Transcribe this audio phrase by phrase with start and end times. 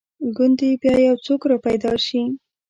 [0.35, 2.21] ګوندې بیا یو څوک را پیدا شي.